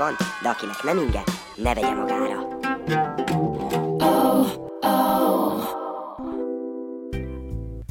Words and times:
van, 0.00 0.16
de 0.42 0.48
akinek 0.48 0.82
nem 0.82 0.98
inge, 0.98 1.22
ne 1.56 1.74
vegye 1.74 1.94
magára. 1.94 2.48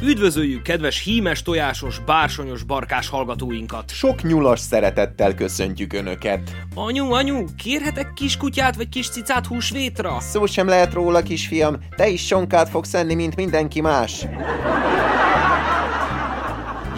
Üdvözöljük 0.03 0.61
kedves 0.61 1.03
hímes, 1.03 1.41
tojásos, 1.41 1.99
bársonyos, 1.99 2.63
barkás 2.63 3.09
hallgatóinkat! 3.09 3.89
Sok 3.89 4.23
nyulas 4.23 4.59
szeretettel 4.59 5.35
köszöntjük 5.35 5.93
Önöket. 5.93 6.51
Anyu, 6.75 7.11
anyu, 7.11 7.43
kérhetek 7.57 8.13
kis 8.13 8.37
kutyát 8.37 8.75
vagy 8.75 8.89
kis 8.89 9.09
cicát 9.09 9.45
húsvétra? 9.45 10.19
Szó 10.19 10.45
sem 10.45 10.67
lehet 10.67 10.93
róla, 10.93 11.21
kisfiam, 11.21 11.77
te 11.95 12.07
is 12.07 12.25
sonkát 12.25 12.69
fogsz 12.69 12.93
enni, 12.93 13.13
mint 13.13 13.35
mindenki 13.35 13.81
más. 13.81 14.25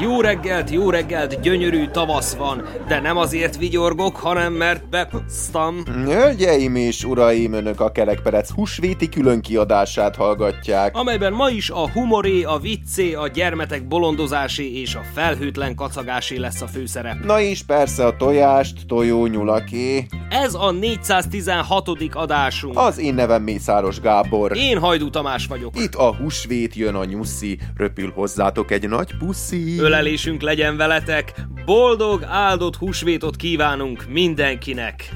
Jó 0.02 0.22
reggelt, 0.22 0.70
jó 0.70 0.90
reggelt, 0.90 1.42
gyönyörű 1.42 1.88
tavasz 1.88 2.36
van, 2.36 2.66
de 2.88 3.00
nem 3.00 3.18
azért 3.18 3.58
vigyorgok, 3.58 4.16
hanem 4.16 4.54
mert 4.54 4.90
bepasztam. 4.90 5.84
Hölgyeim 6.06 6.76
és 6.76 7.04
uraim, 7.04 7.54
Önök 7.54 7.80
a 7.80 7.92
Kerekperec 7.92 8.50
húsvéti 8.50 9.10
különkiadását 9.10 10.16
hallgatják. 10.16 10.96
amelyben 10.96 11.34
ma 11.34 11.50
is 11.50 11.70
a 11.70 11.92
humoré, 11.92 12.44
a 12.44 12.58
viccé, 12.58 13.14
a 13.14 13.28
gyermetek 13.28 13.88
bolondozásé 13.88 14.80
és 14.82 14.96
a 14.96 15.02
felhőtlen 15.14 15.76
kacagásé 15.76 16.38
lesz 16.38 16.62
a 16.62 16.68
főszerep. 16.68 17.24
Na 17.26 17.40
és 17.40 17.64
persze 17.64 18.06
a 18.06 18.16
tojást, 18.18 18.88
tojó 18.88 19.26
nyulaké. 19.26 20.08
Ez 20.30 20.54
a 20.54 20.72
416. 20.72 21.90
adásunk. 22.14 22.78
Az 22.78 23.00
én 23.00 23.14
nevem 23.14 23.44
Mészáros 23.44 24.00
Gábor. 24.00 24.58
Én 24.58 24.80
Hajdú 24.80 25.10
Tamás 25.10 25.48
vagyok. 25.48 25.80
Itt 25.80 25.96
a 25.96 26.16
húsvét 26.16 26.76
jön 26.76 26.96
a 26.96 27.06
nyuszi, 27.06 27.60
röpül 27.78 28.12
hozzátok 28.16 28.72
egy 28.72 28.90
nagy 28.90 29.18
puszi. 29.18 29.80
Ölelésünk 29.92 30.42
legyen 30.42 30.78
veletek, 30.78 31.34
boldog, 31.66 32.24
áldott 32.24 32.76
húsvétot 32.76 33.36
kívánunk 33.36 34.06
mindenkinek. 34.10 35.10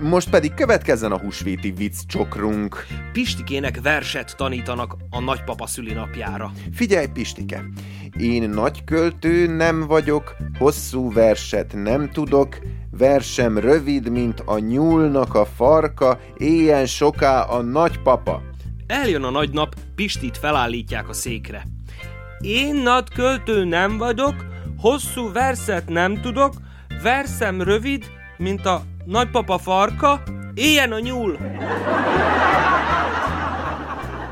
Most 0.00 0.30
pedig 0.30 0.54
következzen 0.54 1.12
a 1.12 1.18
húsvéti 1.18 1.70
vicc 1.70 2.06
csokrunk. 2.06 2.86
Pistikének 3.12 3.80
verset 3.82 4.36
tanítanak 4.36 4.96
a 5.10 5.20
nagypapa 5.20 5.66
szülinapjára. 5.66 6.52
Figyelj, 6.72 7.06
Pistike! 7.06 7.64
Én 8.18 8.50
nagy 8.50 8.84
költő 8.84 9.46
nem 9.46 9.80
vagyok, 9.80 10.36
hosszú 10.58 11.12
verset 11.12 11.72
nem 11.74 12.10
tudok, 12.10 12.58
versem 12.90 13.58
rövid, 13.58 14.08
mint 14.08 14.40
a 14.40 14.58
nyúlnak 14.58 15.34
a 15.34 15.44
farka, 15.44 16.20
éjjel 16.36 16.86
soká 16.86 17.42
a 17.42 17.62
nagypapa. 17.62 18.42
Eljön 18.86 19.22
a 19.22 19.30
nagy 19.30 19.50
nap, 19.50 19.74
Pistit 19.94 20.38
felállítják 20.38 21.08
a 21.08 21.12
székre. 21.12 21.64
Én 22.44 22.74
nagy 22.74 23.08
költő 23.14 23.64
nem 23.64 23.96
vagyok, 23.96 24.34
hosszú 24.78 25.32
verset 25.32 25.88
nem 25.88 26.20
tudok, 26.20 26.54
verszem 27.02 27.62
rövid, 27.62 28.04
mint 28.36 28.66
a 28.66 28.82
nagypapa 29.04 29.58
farka, 29.58 30.22
éljen 30.54 30.92
a 30.92 30.98
nyúl! 30.98 31.38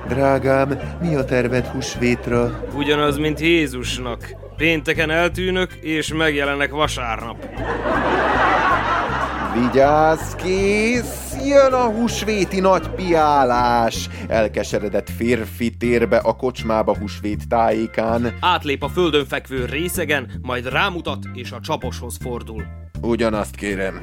Drágám, 0.08 0.78
mi 1.00 1.14
a 1.14 1.24
terved 1.24 1.66
húsvétra? 1.66 2.64
Ugyanaz, 2.74 3.16
mint 3.16 3.40
Jézusnak. 3.40 4.36
Pénteken 4.56 5.10
eltűnök, 5.10 5.72
és 5.72 6.12
megjelenek 6.12 6.70
vasárnap. 6.70 7.48
Vigyázz, 9.54 10.34
kész! 10.34 11.21
Jön 11.46 11.72
a 11.72 11.90
húsvéti 11.90 12.60
nagy 12.60 12.88
piálás! 12.88 14.08
Elkeseredett 14.28 15.10
férfi 15.10 15.70
térbe 15.76 16.16
a 16.16 16.32
kocsmába 16.36 16.96
húsvét 16.96 17.48
tájékán. 17.48 18.36
Átlép 18.40 18.82
a 18.82 18.88
földön 18.88 19.26
fekvő 19.26 19.64
részegen, 19.64 20.30
majd 20.42 20.68
rámutat, 20.68 21.18
és 21.34 21.52
a 21.52 21.60
csaposhoz 21.60 22.16
fordul. 22.22 22.64
Ugyanazt 23.00 23.54
kérem. 23.54 24.02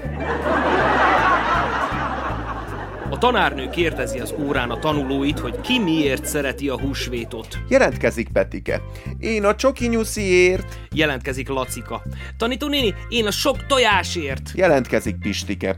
A 3.10 3.18
tanárnő 3.18 3.70
kérdezi 3.70 4.20
az 4.20 4.34
órán 4.40 4.70
a 4.70 4.80
tanulóit, 4.80 5.40
hogy 5.40 5.62
ki 5.62 5.80
miért 5.80 6.26
szereti 6.26 6.70
a 6.70 6.80
húsvétot. 6.80 7.58
Jelentkezik 7.70 8.30
Petike. 8.30 8.82
Én 9.20 9.46
a 9.46 9.56
csoki 9.56 9.88
nyusziért. 9.88 10.80
Jelentkezik 10.92 11.48
Lacika. 11.50 12.02
Tanító 12.38 12.68
néni, 12.68 12.94
én 13.10 13.26
a 13.26 13.32
sok 13.32 13.66
tojásért. 13.66 14.52
Jelentkezik 14.56 15.16
Pistike. 15.16 15.78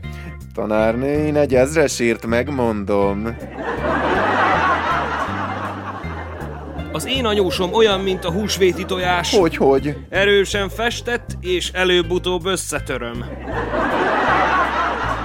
Tanárnő, 0.54 1.26
én 1.26 1.36
egy 1.36 1.54
ezresért 1.54 2.26
megmondom. 2.26 3.36
Az 6.92 7.06
én 7.06 7.24
anyósom 7.24 7.72
olyan, 7.72 8.00
mint 8.00 8.24
a 8.24 8.32
húsvéti 8.32 8.84
tojás. 8.84 9.38
Hogy, 9.38 9.56
hogy? 9.56 9.96
Erősen 10.08 10.68
festett, 10.68 11.36
és 11.40 11.70
előbb-utóbb 11.70 12.46
összetöröm. 12.46 13.24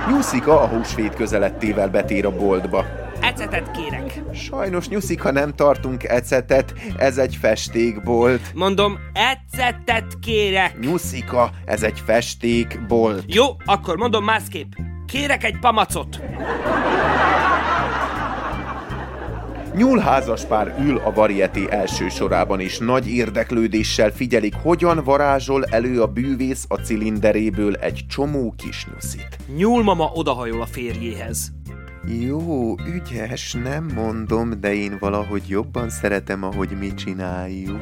Nyuszika 0.10 0.62
a 0.62 0.68
húsvét 0.68 1.14
közelettével 1.14 1.90
betér 1.90 2.26
a 2.26 2.36
boltba. 2.36 2.86
Ecetet 3.22 3.72
kérek. 3.72 4.22
Sajnos 4.34 4.88
Nyuszika 4.88 5.32
nem 5.32 5.56
tartunk 5.56 6.04
ecetet, 6.04 6.74
ez 6.98 7.18
egy 7.18 7.36
festékbolt. 7.36 8.42
Mondom, 8.54 8.98
ecetet 9.14 10.20
kérek. 10.22 10.80
Nyuszika, 10.80 11.50
ez 11.66 11.84
egy 11.84 12.02
festékbolt. 12.06 13.24
Jó, 13.28 13.46
akkor 13.66 13.98
mondom 13.98 14.24
másképp. 14.24 14.72
Kérek 15.07 15.44
egy 15.44 15.59
pamacot. 15.59 16.22
Nyúlházas 19.75 20.45
pár 20.45 20.75
ül 20.79 20.97
a 20.97 21.12
varieté 21.13 21.66
első 21.69 22.09
sorában, 22.09 22.59
és 22.59 22.78
nagy 22.78 23.07
érdeklődéssel 23.07 24.12
figyelik, 24.12 24.53
hogyan 24.56 25.03
varázsol 25.03 25.66
elő 25.66 26.01
a 26.01 26.07
bűvész 26.07 26.66
a 26.67 26.75
cilinderéből 26.75 27.75
egy 27.75 28.06
csomó 28.09 28.53
kis 28.57 28.88
nyuszit. 28.94 29.38
Nyúlmama 29.56 30.12
odahajol 30.13 30.62
a 30.62 30.66
férjéhez. 30.66 31.51
Jó, 32.19 32.75
ügyes, 32.79 33.53
nem 33.63 33.91
mondom, 33.96 34.59
de 34.59 34.73
én 34.73 34.97
valahogy 35.00 35.44
jobban 35.47 35.90
szeretem, 35.90 36.44
ahogy 36.44 36.69
mi 36.79 36.94
csináljuk. 36.94 37.81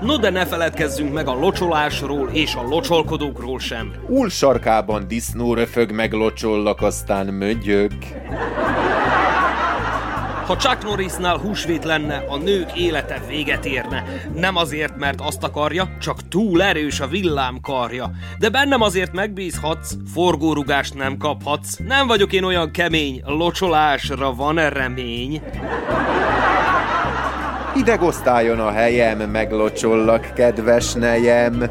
No 0.00 0.16
de 0.16 0.30
ne 0.30 0.46
feledkezzünk 0.46 1.12
meg 1.12 1.28
a 1.28 1.34
locsolásról 1.34 2.28
és 2.32 2.54
a 2.54 2.62
locsolkodókról 2.62 3.58
sem. 3.58 3.92
Úl 4.06 4.28
sarkában 4.28 5.08
disznó 5.08 5.54
röfög, 5.54 5.92
meglocsollak, 5.92 6.82
aztán 6.82 7.26
mögyög. 7.26 7.92
Ha 10.46 10.56
Chuck 10.56 10.84
Norrisnál 10.84 11.36
húsvét 11.36 11.84
lenne, 11.84 12.24
a 12.28 12.36
nők 12.36 12.78
élete 12.78 13.22
véget 13.28 13.64
érne. 13.64 14.04
Nem 14.34 14.56
azért, 14.56 14.96
mert 14.96 15.20
azt 15.20 15.44
akarja, 15.44 15.96
csak 16.00 16.28
túl 16.28 16.62
erős 16.62 17.00
a 17.00 17.06
villám 17.06 17.60
karja. 17.60 18.10
De 18.38 18.48
bennem 18.48 18.82
azért 18.82 19.12
megbízhatsz, 19.12 19.92
forgórugást 20.12 20.94
nem 20.94 21.16
kaphatsz. 21.16 21.76
Nem 21.86 22.06
vagyok 22.06 22.32
én 22.32 22.44
olyan 22.44 22.70
kemény, 22.70 23.22
locsolásra 23.24 24.34
van-e 24.34 24.68
remény? 24.68 25.42
Hideg 27.74 28.02
osztályon 28.02 28.60
a 28.60 28.70
helyem, 28.70 29.18
meglocsollak, 29.18 30.32
kedves 30.34 30.92
nejem. 30.92 31.70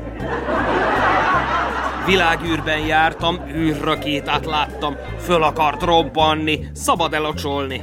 Világűrben 2.05 2.79
jártam, 2.79 3.39
űrrakétát 3.55 4.45
láttam, 4.45 4.95
föl 5.19 5.44
akart 5.44 5.81
robbanni, 5.81 6.67
szabad 6.73 7.13
elocsolni. 7.13 7.81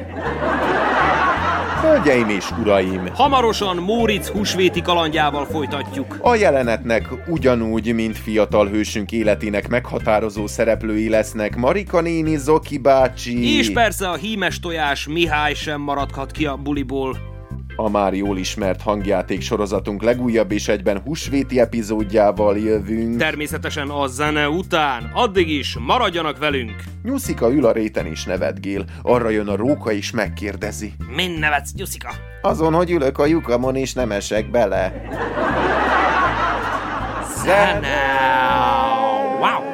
Hölgyeim 1.81 2.29
és 2.29 2.51
uraim! 2.61 3.09
Hamarosan 3.15 3.77
Móricz 3.77 4.29
húsvéti 4.29 4.83
kalandjával 4.83 5.45
folytatjuk. 5.47 6.19
A 6.21 6.35
jelenetnek 6.35 7.09
ugyanúgy, 7.27 7.95
mint 7.95 8.19
fiatal 8.19 8.67
hősünk 8.67 9.13
életének 9.13 9.69
meghatározó 9.69 10.47
szereplői 10.47 11.09
lesznek 11.09 11.57
Marika 11.57 12.01
néni, 12.01 12.37
Zoki 12.37 12.79
bácsi... 12.79 13.57
És 13.59 13.73
persze 13.73 14.09
a 14.09 14.15
hímes 14.15 14.61
tojás 14.61 15.07
Mihály 15.09 15.55
sem 15.55 15.81
maradhat 15.81 16.31
ki 16.31 16.47
a 16.47 16.57
buliból. 16.57 17.34
A 17.77 17.91
már 17.91 18.15
jól 18.15 18.39
ismert 18.39 18.83
hangjáték 18.83 19.41
sorozatunk 19.41 20.03
legújabb 20.03 20.53
és 20.53 20.69
egyben 20.69 20.99
húsvéti 20.99 21.61
epizódjával 21.61 22.59
jövünk. 22.59 23.17
Természetesen 23.17 23.89
a 23.89 24.07
zene 24.07 24.49
után. 24.49 25.11
Addig 25.15 25.49
is 25.49 25.77
maradjanak 25.81 26.39
velünk. 26.39 26.75
Nyuszika 27.03 27.53
ül 27.53 27.67
a 27.67 27.73
réten 27.73 28.07
és 28.07 28.25
nevetgél. 28.25 28.85
Arra 29.03 29.29
jön 29.29 29.49
a 29.49 29.57
róka 29.57 29.93
és 29.93 30.11
megkérdezi. 30.11 30.93
Min 31.17 31.31
nevetsz, 31.31 31.75
Nyuszika? 31.75 32.11
Azon, 32.43 32.75
hogy 32.75 32.91
ülök 32.91 33.19
a 33.19 33.27
lyukamon 33.27 33.77
és 33.77 33.93
nem 33.93 34.11
esek 34.11 34.51
bele. 34.51 34.93
Zene! 37.45 38.03
Wow! 39.41 39.74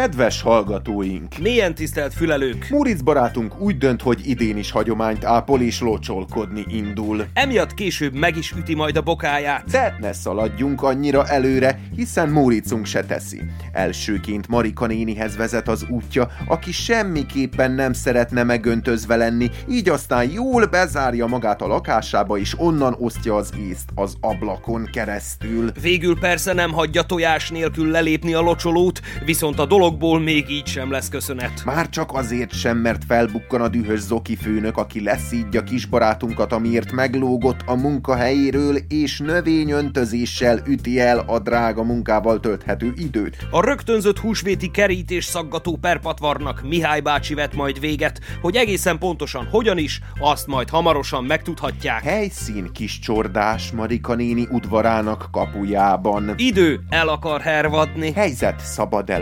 Kedves 0.00 0.42
hallgatóink! 0.42 1.38
Milyen 1.38 1.74
tisztelt 1.74 2.14
fülelők! 2.14 2.66
Muric 2.70 3.00
barátunk 3.00 3.60
úgy 3.60 3.78
dönt, 3.78 4.02
hogy 4.02 4.20
idén 4.24 4.56
is 4.56 4.70
hagyományt 4.70 5.24
ápol 5.24 5.60
és 5.60 5.80
locsolkodni 5.80 6.64
indul. 6.68 7.24
Emiatt 7.32 7.74
később 7.74 8.14
meg 8.14 8.36
is 8.36 8.52
üti 8.58 8.74
majd 8.74 8.96
a 8.96 9.02
bokáját. 9.02 9.64
De 9.70 9.96
ne 10.00 10.12
szaladjunk 10.12 10.82
annyira 10.82 11.26
előre, 11.26 11.80
hiszen 11.96 12.28
Móricunk 12.28 12.86
se 12.86 13.04
teszi. 13.04 13.40
Elsőként 13.72 14.48
Marika 14.48 14.86
nénihez 14.86 15.36
vezet 15.36 15.68
az 15.68 15.86
útja, 15.88 16.28
aki 16.46 16.72
semmiképpen 16.72 17.70
nem 17.70 17.92
szeretne 17.92 18.42
megöntözve 18.42 19.16
lenni, 19.16 19.50
így 19.70 19.88
aztán 19.88 20.30
jól 20.30 20.66
bezárja 20.66 21.26
magát 21.26 21.62
a 21.62 21.66
lakásába, 21.66 22.38
és 22.38 22.54
onnan 22.58 22.96
osztja 22.98 23.34
az 23.34 23.52
észt 23.68 23.88
az 23.94 24.16
ablakon 24.20 24.88
keresztül. 24.92 25.70
Végül 25.80 26.18
persze 26.18 26.52
nem 26.52 26.72
hagyja 26.72 27.02
tojás 27.02 27.50
nélkül 27.50 27.90
lelépni 27.90 28.34
a 28.34 28.40
locsolót, 28.40 29.00
viszont 29.24 29.58
a 29.58 29.66
dologból 29.90 30.20
még 30.20 30.50
így 30.50 30.66
sem 30.66 30.90
lesz 30.90 31.08
köszönet. 31.08 31.64
Már 31.64 31.88
csak 31.88 32.12
azért 32.12 32.52
sem, 32.52 32.78
mert 32.78 33.04
felbukkan 33.04 33.60
a 33.60 33.68
dühös 33.68 34.00
Zoki 34.00 34.36
főnök, 34.36 34.76
aki 34.76 35.02
leszídja 35.02 35.62
kisbarátunkat, 35.62 36.52
amiért 36.52 36.92
meglógott 36.92 37.60
a 37.66 37.74
munkahelyéről, 37.74 38.76
és 38.88 39.18
növényöntözéssel 39.18 40.62
üti 40.66 41.00
el 41.00 41.18
a 41.26 41.38
drága 41.38 41.82
munkával 41.82 42.40
tölthető 42.40 42.92
időt. 42.96 43.36
A 43.50 43.64
rögtönzött 43.64 44.18
húsvéti 44.18 44.70
kerítés 44.70 45.24
szaggató 45.24 45.76
perpatvarnak 45.80 46.62
Mihály 46.62 47.00
bácsi 47.00 47.34
vet 47.34 47.54
majd 47.54 47.80
véget, 47.80 48.20
hogy 48.40 48.56
egészen 48.56 48.98
pontosan 48.98 49.46
hogyan 49.50 49.78
is, 49.78 50.00
azt 50.20 50.46
majd 50.46 50.68
hamarosan 50.68 51.24
megtudhatják. 51.24 52.02
Helyszín 52.02 52.72
kis 52.72 52.98
csordás 52.98 53.70
Marika 53.70 54.14
néni 54.14 54.46
udvarának 54.50 55.28
kapujában. 55.32 56.34
Idő 56.36 56.80
el 56.88 57.08
akar 57.08 57.40
hervadni. 57.40 58.12
Helyzet 58.12 58.60
szabad-e 58.60 59.18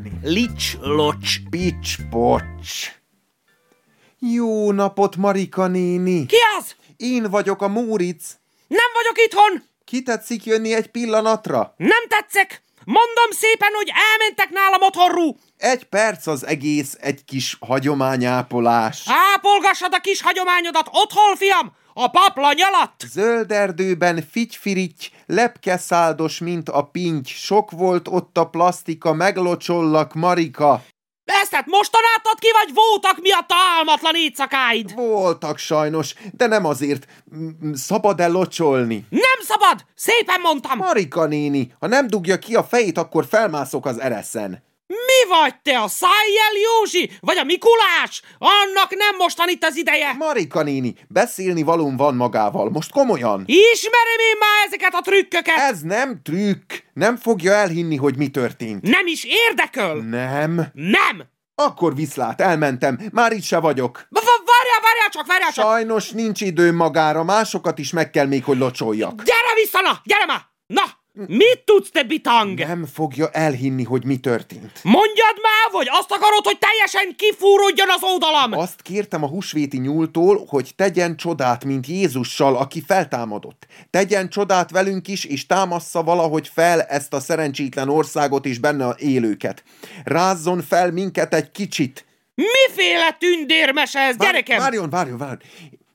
locsolni? 0.00 0.18
Lics, 0.22 0.76
locs. 0.80 1.36
Pics, 1.50 1.96
pocs. 2.10 2.98
Jó 4.18 4.72
napot, 4.72 5.16
Marika 5.16 5.66
néni! 5.66 6.26
Ki 6.26 6.36
az? 6.58 6.74
Én 6.96 7.30
vagyok 7.30 7.62
a 7.62 7.68
Móric. 7.68 8.36
Nem 8.68 8.86
vagyok 8.94 9.26
itthon! 9.26 9.62
Ki 9.84 10.02
tetszik 10.02 10.44
jönni 10.44 10.74
egy 10.74 10.86
pillanatra? 10.86 11.74
Nem 11.76 12.08
tetszek! 12.08 12.62
Mondom 12.84 13.30
szépen, 13.30 13.72
hogy 13.74 13.92
elmentek 14.10 14.50
nálam 14.50 14.82
otthonrú! 14.82 15.36
Egy 15.56 15.84
perc 15.84 16.26
az 16.26 16.46
egész, 16.46 16.96
egy 17.00 17.24
kis 17.24 17.56
hagyományápolás. 17.60 19.02
Ápolgassad 19.06 19.94
a 19.94 20.00
kis 20.00 20.22
hagyományodat 20.22 20.88
otthon, 20.92 21.36
fiam! 21.36 21.72
A 21.94 22.08
paplany 22.08 22.60
alatt! 22.60 23.04
Zöld 23.12 23.52
erdőben 23.52 24.24
figyfirigy, 24.30 25.10
lepkeszáldos, 25.26 26.38
mint 26.38 26.68
a 26.68 26.82
pinty, 26.82 27.28
sok 27.28 27.70
volt 27.70 28.08
ott 28.08 28.38
a 28.38 28.44
plasztika, 28.44 29.12
meglocsollak, 29.12 30.14
Marika. 30.14 30.82
Ezt 31.24 31.54
hát 31.54 31.66
ki, 32.38 32.48
vagy 32.52 32.74
voltak 32.74 33.20
miatt 33.20 33.50
álmatlan 33.76 34.14
éjszakáid? 34.14 34.94
Voltak 34.94 35.58
sajnos, 35.58 36.14
de 36.32 36.46
nem 36.46 36.64
azért. 36.64 37.06
Szabad-e 37.72 38.26
locsolni? 38.26 39.06
Nem 39.10 39.40
szabad! 39.40 39.84
Szépen 39.94 40.40
mondtam! 40.40 40.78
Marika 40.78 41.26
néni, 41.26 41.74
ha 41.80 41.86
nem 41.86 42.06
dugja 42.06 42.38
ki 42.38 42.54
a 42.54 42.64
fejét, 42.64 42.98
akkor 42.98 43.26
felmászok 43.26 43.86
az 43.86 44.00
ereszen. 44.00 44.62
Mi 44.90 45.28
vagy 45.28 45.54
te, 45.62 45.80
a 45.80 45.88
Szájjel 45.88 46.54
Józsi? 46.62 47.10
Vagy 47.20 47.36
a 47.36 47.44
Mikulás? 47.44 48.22
Annak 48.38 48.94
nem 48.94 49.16
mostan 49.18 49.48
itt 49.48 49.64
az 49.64 49.76
ideje! 49.76 50.12
Marika 50.12 50.62
néni, 50.62 50.94
beszélni 51.08 51.62
valóm 51.62 51.96
van 51.96 52.14
magával, 52.14 52.70
most 52.70 52.90
komolyan. 52.90 53.44
Ismerem 53.46 54.18
én 54.30 54.38
már 54.38 54.66
ezeket 54.66 54.94
a 54.94 55.00
trükköket! 55.00 55.58
Ez 55.58 55.80
nem 55.80 56.20
trükk, 56.22 56.72
nem 56.92 57.16
fogja 57.16 57.52
elhinni, 57.52 57.96
hogy 57.96 58.16
mi 58.16 58.28
történt. 58.28 58.82
Nem 58.82 59.06
is 59.06 59.24
érdekel! 59.24 59.94
Nem. 59.94 60.66
Nem! 60.72 61.22
Akkor 61.54 61.94
viszlát, 61.94 62.40
elmentem, 62.40 62.98
már 63.12 63.32
itt 63.32 63.42
se 63.42 63.58
vagyok. 63.58 64.06
Várjál, 64.10 64.80
várjál 64.82 65.08
csak, 65.10 65.26
várjál 65.26 65.52
csak! 65.52 65.64
Sajnos 65.64 66.10
nincs 66.10 66.40
időm 66.40 66.76
magára, 66.76 67.24
másokat 67.24 67.78
is 67.78 67.92
meg 67.92 68.10
kell 68.10 68.26
még, 68.26 68.44
hogy 68.44 68.58
locsoljak. 68.58 69.22
Gyere 69.22 69.54
vissza, 69.54 69.80
na! 69.80 70.00
Gyere 70.04 70.26
már! 70.26 70.40
Na! 70.66 70.99
Mit 71.26 71.62
tudsz, 71.64 71.90
te 71.90 72.02
bitang? 72.02 72.58
Nem 72.58 72.86
fogja 72.86 73.30
elhinni, 73.30 73.84
hogy 73.84 74.04
mi 74.04 74.16
történt. 74.16 74.80
Mondjad 74.82 75.36
már, 75.42 75.72
vagy 75.72 75.88
azt 75.90 76.12
akarod, 76.12 76.44
hogy 76.44 76.58
teljesen 76.58 77.16
kifúródjon 77.16 77.90
az 77.90 78.02
oldalam? 78.02 78.52
Azt 78.52 78.82
kértem 78.82 79.24
a 79.24 79.26
húsvéti 79.26 79.78
nyúltól, 79.78 80.44
hogy 80.48 80.72
tegyen 80.76 81.16
csodát, 81.16 81.64
mint 81.64 81.86
Jézussal, 81.86 82.56
aki 82.56 82.82
feltámadott. 82.86 83.66
Tegyen 83.90 84.28
csodát 84.28 84.70
velünk 84.70 85.08
is, 85.08 85.24
és 85.24 85.46
támassza 85.46 86.02
valahogy 86.02 86.50
fel 86.54 86.82
ezt 86.82 87.12
a 87.12 87.20
szerencsétlen 87.20 87.88
országot 87.88 88.46
és 88.46 88.58
benne 88.58 88.86
a 88.86 88.96
élőket. 88.98 89.62
Rázzon 90.04 90.62
fel 90.62 90.90
minket 90.90 91.34
egy 91.34 91.50
kicsit. 91.50 92.04
Miféle 92.34 93.16
tündérmese 93.18 93.98
ez, 93.98 94.16
gyerekem? 94.16 94.58
Várjon, 94.58 94.90
várjon, 94.90 95.18
várjon. 95.18 95.40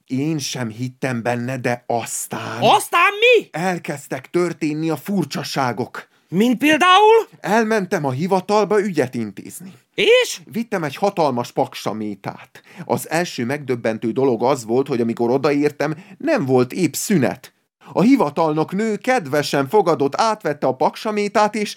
Én 0.05 0.37
sem 0.37 0.69
hittem 0.69 1.21
benne, 1.21 1.57
de 1.57 1.83
aztán... 1.87 2.61
Aztán 2.61 3.11
mi? 3.19 3.47
Elkezdtek 3.51 4.29
történni 4.29 4.89
a 4.89 4.95
furcsaságok. 4.97 6.07
Mint 6.29 6.57
például? 6.57 7.27
Elmentem 7.39 8.05
a 8.05 8.11
hivatalba 8.11 8.81
ügyet 8.81 9.15
intézni. 9.15 9.73
És? 9.95 10.41
Vittem 10.51 10.83
egy 10.83 10.95
hatalmas 10.95 11.51
paksamétát. 11.51 12.61
Az 12.85 13.09
első 13.09 13.45
megdöbbentő 13.45 14.11
dolog 14.11 14.43
az 14.43 14.65
volt, 14.65 14.87
hogy 14.87 15.01
amikor 15.01 15.29
odaértem, 15.29 15.95
nem 16.17 16.45
volt 16.45 16.73
épp 16.73 16.93
szünet. 16.93 17.53
A 17.93 18.01
hivatalnok 18.01 18.71
nő 18.71 18.95
kedvesen 18.95 19.67
fogadott, 19.69 20.15
átvette 20.21 20.67
a 20.67 20.75
paksamétát, 20.75 21.55
és 21.55 21.75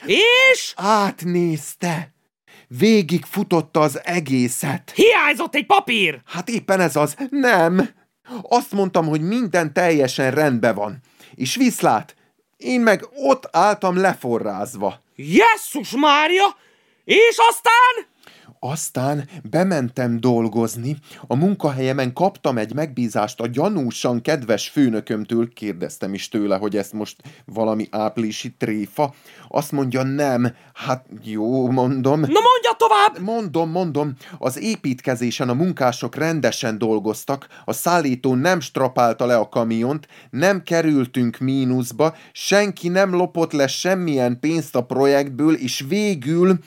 És? 0.53 0.73
átnézte. 0.77 2.13
Végig 2.69 3.25
futotta 3.25 3.81
az 3.81 4.01
egészet. 4.05 4.93
Hiányzott 4.95 5.55
egy 5.55 5.67
papír! 5.67 6.21
Hát 6.25 6.49
éppen 6.49 6.81
ez 6.81 6.97
az. 6.97 7.17
Nem. 7.31 7.89
Azt 8.43 8.73
mondtam, 8.73 9.07
hogy 9.07 9.21
minden 9.21 9.73
teljesen 9.73 10.31
rendben 10.31 10.75
van. 10.75 10.99
És 11.35 11.57
viszlát, 11.57 12.15
én 12.57 12.81
meg 12.81 13.05
ott 13.15 13.49
álltam 13.51 13.97
leforrázva. 13.97 15.03
Jesszus 15.15 15.91
Mária! 15.91 16.57
És 17.05 17.37
aztán? 17.49 18.07
Aztán 18.61 19.29
bementem 19.51 20.21
dolgozni, 20.21 20.97
a 21.27 21.35
munkahelyemen 21.35 22.13
kaptam 22.13 22.59
egy 22.59 22.75
megbízást 22.75 23.41
a 23.41 23.47
gyanúsan 23.47 24.21
kedves 24.21 24.69
főnökömtől, 24.69 25.53
kérdeztem 25.53 26.15
is 26.15 26.29
tőle, 26.29 26.57
hogy 26.57 26.77
ezt 26.77 26.93
most 26.93 27.17
valami 27.45 27.89
áprilisi 27.91 28.55
tréfa. 28.59 29.15
Azt 29.49 29.73
mondja, 29.73 30.03
nem. 30.03 30.55
Hát 30.75 31.07
jó, 31.23 31.71
mondom. 31.71 32.21
Na 32.21 32.27
mondja 32.27 32.77
tovább! 32.77 33.19
Mondom, 33.21 33.71
mondom, 33.71 34.15
az 34.39 34.59
építkezésen 34.59 35.49
a 35.49 35.55
munkások 35.55 36.15
rendesen 36.15 36.79
dolgoztak, 36.79 37.47
a 37.65 37.73
szállító 37.73 38.35
nem 38.35 38.61
strapálta 38.61 39.27
le 39.27 39.37
a 39.37 39.49
kamiont, 39.49 40.09
nem 40.31 40.63
kerültünk 40.63 41.39
mínuszba, 41.39 42.15
senki 42.33 42.89
nem 42.89 43.15
lopott 43.15 43.53
le 43.53 43.67
semmilyen 43.67 44.41
pénzt 44.41 44.77
a 44.77 44.85
projektből, 44.85 45.55
és 45.55 45.85
végül 45.89 46.59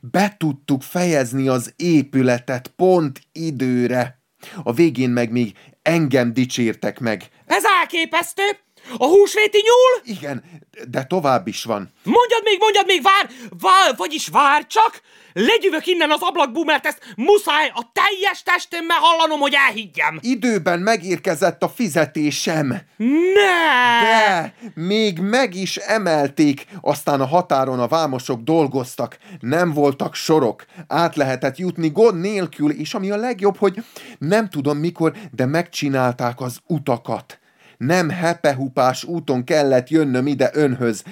be 0.00 0.34
tudtuk 0.38 0.82
fejezni 0.82 1.48
az 1.48 1.72
épületet 1.76 2.68
pont 2.68 3.20
időre. 3.32 4.22
A 4.62 4.72
végén 4.72 5.10
meg 5.10 5.30
még 5.30 5.56
engem 5.82 6.32
dicsértek 6.32 6.98
meg. 6.98 7.28
Ez 7.46 7.62
elképesztő! 7.80 8.42
A 8.96 9.06
húsvéti 9.06 9.58
nyúl? 9.62 10.16
Igen, 10.16 10.44
de 10.88 11.04
tovább 11.04 11.46
is 11.46 11.64
van. 11.64 11.92
Mondjad 12.02 12.42
még, 12.44 12.58
mondjad 12.58 12.86
még, 12.86 13.02
vár, 13.02 13.30
vár, 13.60 13.96
vagyis 13.96 14.28
vár 14.28 14.66
csak! 14.66 15.00
Legyűvök 15.32 15.86
innen 15.86 16.10
az 16.10 16.20
ablakból, 16.20 16.64
mert 16.64 16.86
ezt 16.86 17.12
muszáj 17.16 17.70
a 17.74 17.90
teljes 17.92 18.42
testemmel 18.42 18.98
hallanom, 19.00 19.40
hogy 19.40 19.54
elhiggyem. 19.66 20.18
Időben 20.22 20.80
megérkezett 20.80 21.62
a 21.62 21.68
fizetésem. 21.68 22.68
Ne! 23.34 24.00
De 24.02 24.54
még 24.74 25.18
meg 25.18 25.54
is 25.54 25.76
emelték, 25.76 26.66
aztán 26.80 27.20
a 27.20 27.26
határon 27.26 27.80
a 27.80 27.88
vámosok 27.88 28.40
dolgoztak, 28.40 29.18
nem 29.40 29.72
voltak 29.72 30.14
sorok, 30.14 30.64
át 30.88 31.16
lehetett 31.16 31.56
jutni 31.56 31.88
gond 31.88 32.20
nélkül, 32.20 32.70
és 32.70 32.94
ami 32.94 33.10
a 33.10 33.16
legjobb, 33.16 33.56
hogy 33.56 33.84
nem 34.18 34.48
tudom 34.48 34.78
mikor, 34.78 35.12
de 35.32 35.46
megcsinálták 35.46 36.40
az 36.40 36.58
utakat. 36.66 37.39
Nem 37.80 38.08
hepehupás 38.08 39.04
úton 39.04 39.44
kellett 39.44 39.88
jönnöm 39.90 40.26
ide 40.26 40.50
önhöz. 40.52 41.04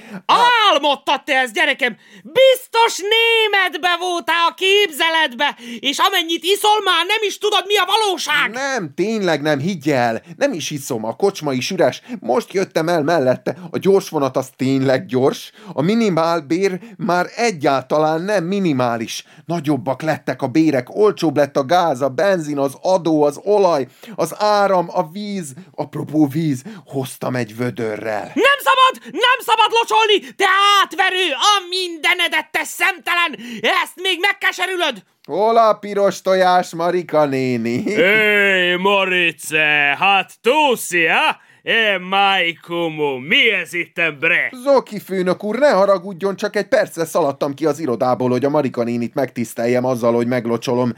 Álmodtad 0.73 1.25
te 1.25 1.35
ezt, 1.35 1.53
gyerekem! 1.53 1.97
Biztos 2.23 3.01
németbe 3.15 3.97
voltál 3.99 4.47
a 4.49 4.55
képzeletbe, 4.55 5.57
és 5.79 5.99
amennyit 5.99 6.45
iszol 6.45 6.83
már 6.85 7.07
nem 7.07 7.19
is 7.21 7.39
tudod, 7.39 7.65
mi 7.67 7.77
a 7.77 7.85
valóság! 7.87 8.51
Nem, 8.51 8.95
tényleg 8.95 9.43
nem, 9.43 9.59
higgy 9.59 9.91
el. 9.91 10.23
Nem 10.37 10.53
is 10.53 10.71
iszom, 10.71 11.05
a 11.05 11.17
kocsma 11.17 11.53
is 11.53 11.71
üres. 11.71 12.03
Most 12.21 12.53
jöttem 12.53 12.89
el 12.89 13.03
mellette. 13.03 13.57
A 13.71 13.79
gyorsvonat 13.79 14.37
az 14.37 14.49
tényleg 14.57 15.07
gyors. 15.07 15.53
A 15.73 15.83
minimálbér 15.83 16.81
már 16.97 17.27
egyáltalán 17.37 18.23
nem 18.23 18.45
minimális. 18.45 19.25
Nagyobbak 19.47 20.03
lettek 20.03 20.43
a 20.43 20.47
bérek, 20.47 20.97
olcsóbb 20.97 21.37
lett 21.37 21.57
a 21.57 21.65
gáz, 21.65 22.01
a 22.01 22.09
benzin, 22.09 22.59
az 22.59 22.77
adó, 22.83 23.23
az 23.23 23.41
olaj, 23.45 23.87
az 24.15 24.35
áram, 24.39 24.87
a 24.93 25.09
víz. 25.11 25.53
Apropó 25.75 26.27
víz, 26.27 26.63
hoztam 26.87 27.37
egy 27.37 27.57
vödörrel. 27.57 28.33
Nem 28.35 28.59
szabad, 28.59 28.78
nem 29.11 29.39
szabad 29.39 29.71
locsolni, 29.71 30.35
te 30.37 30.49
átverő, 30.81 31.27
a 31.33 31.55
mindenedet, 31.69 32.51
te 32.51 32.65
szemtelen! 32.65 33.39
Ezt 33.83 33.97
még 34.03 34.19
megkeserülöd! 34.21 35.03
Hol 35.27 35.57
a 35.57 35.73
piros 35.73 36.23
tojás, 36.23 36.75
Marika 36.75 37.25
néni? 37.25 37.83
Hé, 37.83 38.75
Morice, 38.75 39.97
hát 39.99 40.33
túszi, 40.41 41.07
ha? 41.07 41.37
É, 41.63 41.97
Maikumu, 41.97 43.19
mi 43.19 43.51
ez 43.51 43.73
itten 43.73 44.19
bre? 44.19 44.51
Zoki 44.63 44.99
főnök 44.99 45.45
úr, 45.45 45.59
ne 45.59 45.71
haragudjon, 45.71 46.37
csak 46.37 46.57
egy 46.57 46.69
percre 46.69 47.05
szaladtam 47.05 47.55
ki 47.55 47.67
az 47.67 47.79
irodából, 47.79 48.31
hogy 48.31 48.45
a 48.45 48.49
Marika 48.49 48.83
nénit 48.83 49.15
megtiszteljem 49.15 49.85
azzal, 49.85 50.15
hogy 50.15 50.27
meglocsolom. 50.27 50.93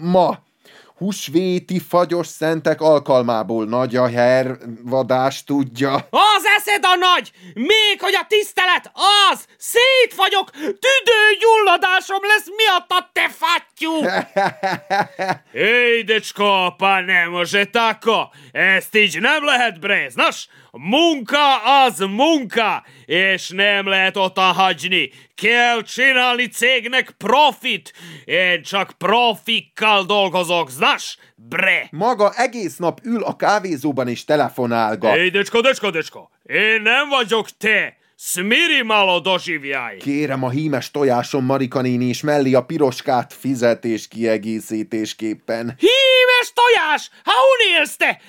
Ma, 0.00 0.38
húsvéti 0.96 1.78
fagyos 1.78 2.26
szentek 2.26 2.80
alkalmából 2.80 3.64
nagy 3.64 3.96
a 3.96 4.08
hervadás 4.08 5.44
tudja. 5.44 5.94
Az 6.10 6.44
eszed 6.56 6.84
a 6.84 6.96
nagy! 6.96 7.32
Még 7.54 7.96
hogy 8.00 8.14
a 8.14 8.26
tisztelet, 8.28 8.90
az! 9.30 9.46
Szétfagyok! 9.58 10.50
Tüdőgyulladásom 10.50 12.20
lesz 12.22 12.46
miattad, 12.56 13.08
te 13.12 13.28
fattyú! 13.28 13.94
Ej, 15.52 16.02
dečko, 16.08 16.74
pa 16.76 17.00
ne 17.00 17.24
može 17.24 17.64
tako! 17.64 18.28
Ezt 18.52 18.96
így 18.96 19.20
nem 19.20 19.44
lehet, 19.44 19.80
Brez. 19.80 20.14
Munka 20.76 21.82
az 21.84 21.98
munka, 21.98 22.84
és 23.04 23.48
nem 23.48 23.86
lehet 23.86 24.16
ott 24.16 24.38
hagyni. 24.38 25.10
Kell 25.34 25.82
csinálni 25.82 26.46
cégnek 26.46 27.10
profit. 27.10 27.92
Én 28.24 28.62
csak 28.62 28.92
profikkal 28.98 30.04
dolgozok, 30.04 30.70
znaš, 30.70 31.16
bre. 31.36 31.88
Maga 31.90 32.32
egész 32.36 32.76
nap 32.76 33.00
ül 33.02 33.22
a 33.22 33.36
kávézóban 33.36 34.08
és 34.08 34.24
telefonálgat. 34.24 35.30
Dečko, 35.30 35.60
dečko, 35.60 35.90
dečko, 35.90 36.28
én 36.42 36.82
nem 36.82 37.08
vagyok 37.08 37.48
te. 37.50 37.96
Smiri 38.16 38.82
malo 38.82 39.20
doživjaj. 39.20 39.96
Kérem 39.96 40.42
a 40.44 40.50
hímes 40.50 40.90
tojásom 40.90 41.44
Marika 41.44 41.80
néni 41.80 42.04
és 42.04 42.20
mellé 42.20 42.52
a 42.52 42.62
piroskát 42.62 43.34
fizetés 43.40 44.08
kiegészítésképpen. 44.08 45.74
Hímes 45.78 46.52
tojás! 46.54 47.10
Ha 47.24 47.32
unélsz 47.54 47.96
te! 47.96 48.20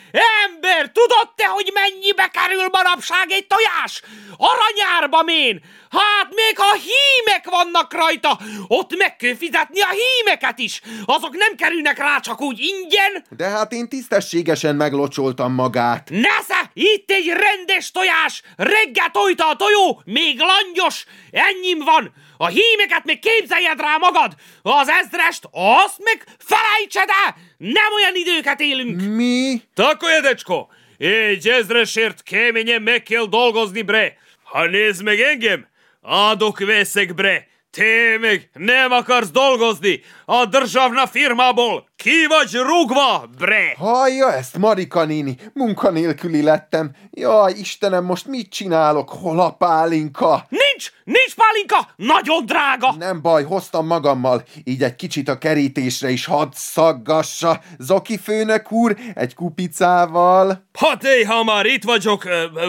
Ember, 0.46 0.92
tudod 0.92 1.30
te, 1.36 1.46
hogy 1.46 1.72
mennyibe 1.74 2.28
kerül 2.28 2.68
manapság 2.72 3.32
egy 3.32 3.48
tojás? 3.48 4.02
Aranyárba 4.38 5.22
mén! 5.24 5.62
Hát 5.90 6.30
még 6.36 6.58
ha 6.58 6.74
hímek 6.74 7.50
vannak 7.50 7.94
rajta, 7.94 8.40
ott 8.68 8.98
meg 8.98 9.16
kell 9.16 9.36
fizetni 9.36 9.82
a 9.82 9.90
hímeket 9.90 10.60
is! 10.60 10.82
Azok 11.06 11.36
nem 11.36 11.56
kerülnek 11.56 11.98
rá 11.98 12.20
csak 12.20 12.42
úgy 12.42 12.60
ingyen! 12.60 13.26
De 13.30 13.46
hát 13.46 13.72
én 13.72 13.90
tisztességesen 13.90 14.76
meglocsoltam 14.76 15.54
magát. 15.54 16.10
Nesze, 16.10 16.70
itt 16.74 17.12
egy 17.12 17.28
rendes 17.28 17.92
tojás! 17.92 18.42
Reggel 18.56 19.12
tojta 19.12 19.48
a 19.48 19.56
tojó, 19.76 20.02
még 20.06 20.40
langyos! 20.40 21.06
Ennyim 21.32 21.80
van! 21.80 22.14
A 22.38 22.48
hímeket 22.48 23.04
még 23.04 23.20
képzeljed 23.20 23.80
rá 23.80 23.98
magad! 23.98 24.34
Az 24.62 24.90
ezrest, 24.90 25.48
azt 25.52 26.04
meg 26.04 26.26
felejtsed 26.38 27.10
el! 27.26 27.36
Nem 27.58 27.94
olyan 27.94 28.16
időket 28.16 28.60
élünk! 28.60 29.02
Mi? 29.02 29.62
Tako 29.74 30.08
je, 30.08 30.22
dečko! 30.22 30.68
Egy 30.98 31.48
ezresért 31.48 32.24
keményen 32.24 32.82
meg 32.82 33.04
kell 33.04 33.26
dolgozni, 33.26 33.82
bre! 33.82 34.18
Ha 34.44 34.66
nézd 34.66 35.04
meg 35.04 35.20
engem, 35.20 35.68
adok 36.02 36.60
veszek, 36.60 37.14
bre! 37.14 37.48
Te 37.72 38.18
meg 38.20 38.50
nem 38.54 38.92
akarsz 38.92 39.32
dolgozni! 39.32 40.02
A 40.26 40.46
državna 40.46 41.08
firmából 41.08 41.90
ki 41.96 42.26
vagy 42.28 42.54
rúgva, 42.54 43.30
bre! 43.38 43.76
Hallja 43.78 44.34
ezt, 44.34 44.58
Marika 44.58 45.06
néni, 45.06 45.38
munkanélküli 45.54 46.42
lettem. 46.42 46.92
Jaj, 47.12 47.54
Istenem, 47.54 48.04
most 48.04 48.28
mit 48.28 48.50
csinálok? 48.50 49.10
Hol 49.10 49.40
a 49.40 49.52
pálinka? 49.52 50.46
Nincs! 50.50 50.92
Nincs 51.04 51.36
pálinka! 51.36 51.94
Nagyon 51.96 52.46
drága! 52.46 52.96
Nem 52.98 53.22
baj, 53.22 53.44
hoztam 53.44 53.86
magammal, 53.86 54.44
így 54.64 54.84
egy 54.84 54.96
kicsit 54.96 55.30
a 55.30 55.38
kerítésre 55.38 56.10
is 56.10 56.26
hadd 56.26 56.50
szaggassa. 56.54 57.62
Zoki 57.78 58.18
főnök 58.18 58.72
úr, 58.72 58.96
egy 59.14 59.34
kupicával. 59.34 60.68
Hát 60.80 61.04
éj, 61.04 61.24
ha 61.24 61.44
már 61.44 61.66
itt 61.66 61.84
vagyok, 61.84 62.24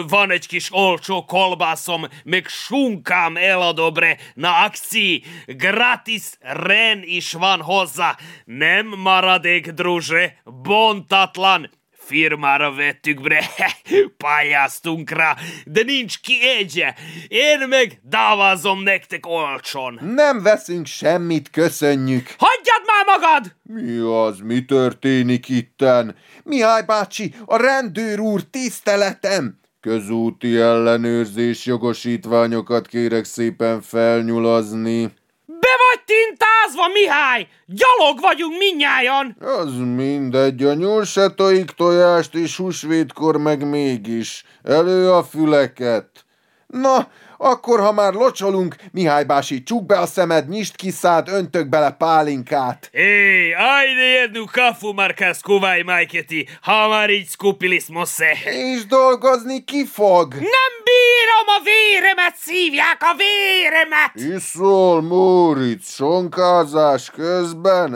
van 0.07 0.31
egy 0.31 0.47
kis 0.47 0.69
olcsó 0.71 1.25
kolbászom, 1.25 2.07
meg 2.23 2.47
sunkám 2.47 3.37
eladobre 3.37 4.17
na 4.33 4.49
akcii. 4.65 5.23
Gratis 5.45 6.23
ren 6.39 7.01
is 7.03 7.33
van 7.33 7.61
hozzá. 7.61 8.17
Nem 8.45 8.85
maradék, 9.17 9.69
druže, 9.69 10.41
bontatlan. 10.63 11.69
Firmára 11.91 12.73
vettük 12.73 13.21
bre, 13.21 13.39
pályáztunk 14.23 15.09
rá, 15.09 15.35
de 15.65 15.83
nincs 15.83 16.19
ki 16.19 16.33
egye. 16.57 16.93
Én 17.27 17.67
meg 17.67 17.99
dávázom 18.01 18.83
nektek 18.83 19.25
olcsón. 19.25 19.99
Nem 20.01 20.41
veszünk 20.41 20.85
semmit, 20.85 21.49
köszönjük. 21.49 22.35
Hagyjad 22.37 22.81
már 22.85 23.19
magad! 23.19 23.55
Mi 23.63 23.97
az, 23.97 24.39
mi 24.39 24.65
történik 24.65 25.49
itten? 25.49 26.15
Mihály 26.43 26.83
bácsi, 26.83 27.33
a 27.45 27.57
rendőr 27.57 28.19
úr, 28.19 28.41
tiszteletem! 28.41 29.59
Közúti 29.79 30.57
ellenőrzés 30.57 31.65
jogosítványokat 31.65 32.87
kérek 32.87 33.25
szépen 33.25 33.81
felnyulazni. 33.81 35.11
Be 35.59 35.69
vagy 35.89 36.03
tintázva, 36.05 36.87
Mihály! 36.93 37.47
Gyalog 37.65 38.19
vagyunk 38.19 38.57
minnyájan! 38.57 39.37
Az 39.39 39.77
mindegy, 39.77 40.63
a 40.63 40.73
nyúl 40.73 41.05
se 41.05 41.29
tojik 41.29 41.71
tojást, 41.71 42.35
és 42.35 42.57
húsvétkor 42.57 43.37
meg 43.37 43.69
mégis. 43.69 44.43
Elő 44.63 45.11
a 45.11 45.23
füleket. 45.23 46.25
Na, 46.67 47.07
akkor, 47.37 47.79
ha 47.79 47.91
már 47.91 48.13
locsolunk, 48.13 48.75
Mihály 48.91 49.23
bási, 49.23 49.63
csuk 49.63 49.85
be 49.85 49.99
a 49.99 50.05
szemed, 50.05 50.49
nyisd 50.49 50.75
ki 50.75 50.89
szád, 50.89 51.27
öntök 51.27 51.69
bele 51.69 51.91
pálinkát. 51.91 52.89
Ej, 52.93 53.53
ajde 53.53 54.01
jednu 54.01 54.45
kafu, 54.51 54.93
Marka, 54.93 55.33
skuvaj 55.33 55.81
majketi, 55.81 56.47
ha 56.61 56.87
már 56.87 57.09
így 57.09 57.27
skupilismo 57.27 58.05
se. 58.05 58.31
És 58.43 58.85
dolgozni 58.85 59.63
ki 59.63 59.85
fog? 59.85 60.33
Nem 60.33 60.76
bírom 61.07 61.47
a 61.57 61.63
véremet, 61.63 62.35
szívják 62.35 62.97
a 62.99 63.15
véremet! 63.17 64.35
Iszol, 64.35 65.01
Móric, 65.01 65.89
sonkázás 65.89 67.11
közben, 67.11 67.95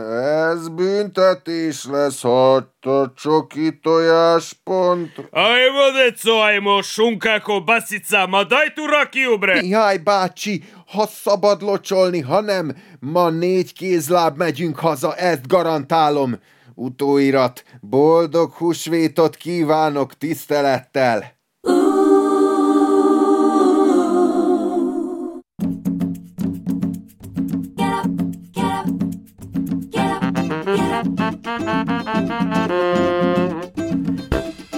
ez 0.50 0.70
büntetés 0.70 1.86
lesz, 1.86 2.22
hagyta 2.22 3.14
csoki 3.16 3.80
tojáspont. 3.80 5.12
Ajmo, 5.32 5.92
deco, 5.92 6.40
ajmo, 6.40 6.82
šunkako, 6.82 7.62
basica, 7.62 8.28
ma 8.28 8.44
daj 8.44 8.74
tu 8.74 8.86
rakiju, 8.86 9.38
bre! 9.38 9.62
Mihály 9.62 9.98
bácsi, 9.98 10.64
ha 10.88 11.08
szabad 11.08 11.62
locsolni, 11.62 12.20
ha 12.20 12.42
nem, 12.42 12.76
ma 13.00 13.30
négy 13.30 13.74
kézláb 13.74 14.38
megyünk 14.38 14.80
haza, 14.80 15.16
ezt 15.16 15.48
garantálom. 15.48 16.40
Utóirat, 16.76 17.64
boldog 17.82 18.52
húsvétot 18.52 19.36
kívánok 19.36 20.18
tisztelettel! 20.18 21.40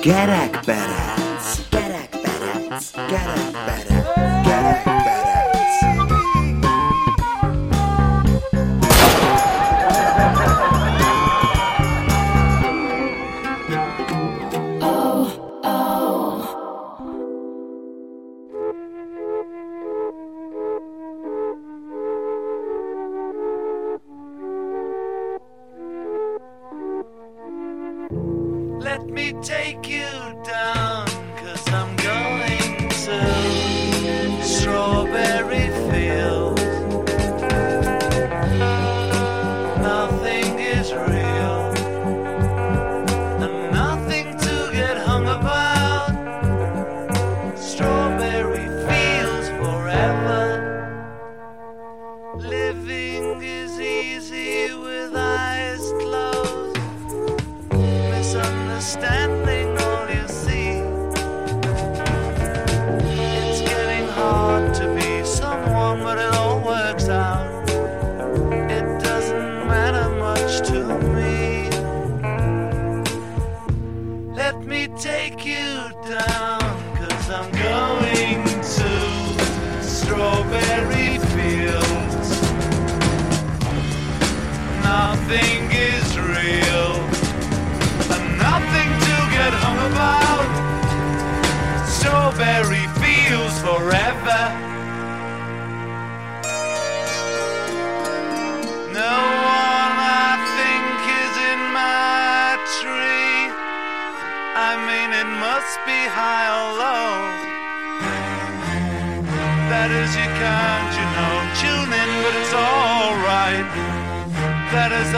Gerekperec, 0.02 1.46
gerekperec, 1.72 2.92
gerekperec, 3.12 4.04
gerekperec. 4.48 5.03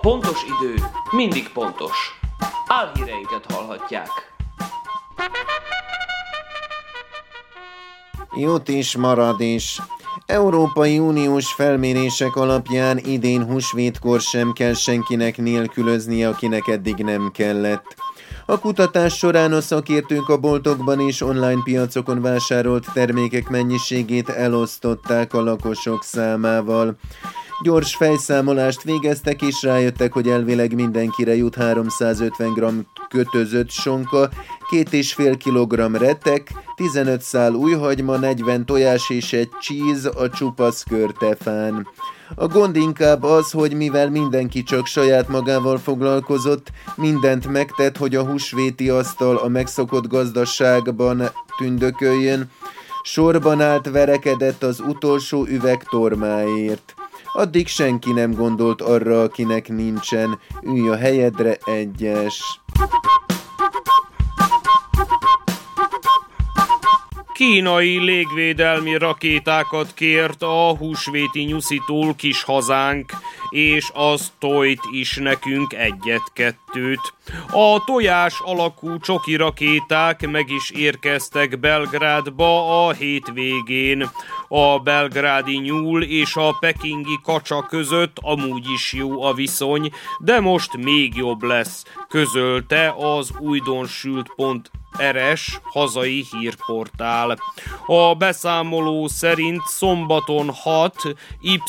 Pontos 0.00 0.42
idő 0.44 0.74
mindig 1.10 1.48
pontos. 1.52 2.20
Álhíreinket 2.66 3.52
hallhatják. 3.52 4.08
Jut 8.36 8.68
is 8.68 8.96
marad 8.96 9.40
is. 9.40 9.80
Európai 10.26 10.98
Uniós 10.98 11.52
felmérések 11.52 12.36
alapján 12.36 12.98
idén 12.98 13.44
húsvétkor 13.44 14.20
sem 14.20 14.52
kell 14.52 14.74
senkinek 14.74 15.36
nélkülözni, 15.36 16.24
akinek 16.24 16.66
eddig 16.68 16.96
nem 16.96 17.30
kellett. 17.32 17.96
A 18.46 18.58
kutatás 18.58 19.16
során 19.16 19.52
a 19.52 19.60
szakértők 19.60 20.28
a 20.28 20.38
boltokban 20.38 21.00
és 21.00 21.20
online 21.20 21.62
piacokon 21.64 22.22
vásárolt 22.22 22.86
termékek 22.92 23.48
mennyiségét 23.48 24.28
elosztották 24.28 25.34
a 25.34 25.42
lakosok 25.42 26.04
számával. 26.04 26.96
Gyors 27.62 27.94
fejszámolást 27.94 28.82
végeztek, 28.82 29.42
és 29.42 29.62
rájöttek, 29.62 30.12
hogy 30.12 30.28
elvileg 30.28 30.74
mindenkire 30.74 31.36
jut 31.36 31.54
350 31.54 32.52
g 32.52 32.64
kötözött 33.08 33.70
sonka, 33.70 34.28
2,5 34.70 35.34
kg 35.44 35.96
retek, 35.96 36.52
15 36.76 37.20
szál 37.20 37.52
újhagyma, 37.52 38.16
40 38.16 38.66
tojás 38.66 39.10
és 39.10 39.32
egy 39.32 39.48
cheese 39.60 40.08
a 40.08 40.28
csupasz 40.28 40.82
körtefán. 40.82 41.86
A 42.34 42.46
gond 42.46 42.76
inkább 42.76 43.22
az, 43.22 43.50
hogy 43.50 43.74
mivel 43.74 44.10
mindenki 44.10 44.62
csak 44.62 44.86
saját 44.86 45.28
magával 45.28 45.78
foglalkozott, 45.78 46.70
mindent 46.96 47.46
megtett, 47.46 47.96
hogy 47.96 48.14
a 48.14 48.24
húsvéti 48.24 48.88
asztal 48.90 49.36
a 49.36 49.48
megszokott 49.48 50.06
gazdaságban 50.06 51.22
tündököljön, 51.58 52.50
sorban 53.02 53.60
állt 53.60 53.90
verekedett 53.90 54.62
az 54.62 54.80
utolsó 54.80 55.46
üveg 55.46 55.82
tormáért. 55.82 56.94
Addig 57.32 57.66
senki 57.66 58.12
nem 58.12 58.34
gondolt 58.34 58.82
arra, 58.82 59.22
akinek 59.22 59.68
nincsen. 59.68 60.38
Ülj 60.62 60.88
a 60.88 60.96
helyedre, 60.96 61.58
egyes. 61.64 62.60
Kínai 67.40 67.98
légvédelmi 67.98 68.98
rakétákat 68.98 69.94
kért 69.94 70.42
a 70.42 70.76
húsvéti 70.76 71.42
nyuszitól 71.42 72.14
kis 72.14 72.42
hazánk, 72.42 73.12
és 73.50 73.90
az 73.94 74.32
tojt 74.38 74.80
is 74.92 75.16
nekünk 75.16 75.72
egyet-kettőt. 75.72 77.14
A 77.52 77.84
tojás 77.84 78.40
alakú 78.44 78.98
csoki 78.98 79.36
rakéták 79.36 80.30
meg 80.30 80.50
is 80.50 80.70
érkeztek 80.70 81.60
Belgrádba 81.60 82.86
a 82.86 82.92
hétvégén. 82.92 84.10
A 84.48 84.78
belgrádi 84.78 85.56
nyúl 85.56 86.02
és 86.02 86.36
a 86.36 86.56
pekingi 86.60 87.18
kacsa 87.22 87.66
között 87.68 88.16
amúgy 88.20 88.70
is 88.70 88.92
jó 88.92 89.22
a 89.22 89.32
viszony, 89.32 89.90
de 90.18 90.40
most 90.40 90.76
még 90.76 91.16
jobb 91.16 91.42
lesz, 91.42 91.84
közölte 92.08 92.94
az 92.96 93.30
újdonsült.hu 93.38 94.79
RS 95.10 95.60
hazai 95.62 96.26
hírportál. 96.30 97.38
A 97.86 98.14
beszámoló 98.14 99.08
szerint 99.08 99.62
szombaton 99.66 100.50
6 100.50 100.94
Y 101.40 101.60